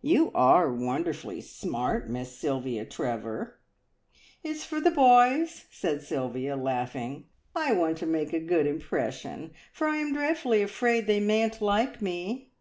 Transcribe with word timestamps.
You 0.00 0.32
are 0.34 0.72
wonderfully 0.72 1.42
smart, 1.42 2.08
Miss 2.08 2.34
Sylvia 2.34 2.86
Trevor!" 2.86 3.58
"It's 4.42 4.64
for 4.64 4.80
the 4.80 4.90
boys," 4.90 5.66
said 5.70 6.00
Sylvia, 6.00 6.56
laughing. 6.56 7.26
"I 7.54 7.74
want 7.74 7.98
to 7.98 8.06
make 8.06 8.32
a 8.32 8.40
good 8.40 8.66
impression, 8.66 9.52
for 9.74 9.86
I 9.86 9.98
am 9.98 10.14
dreadfully 10.14 10.62
afraid 10.62 11.06
they 11.06 11.20
mayn't 11.20 11.60
like 11.60 12.00
me. 12.00 12.52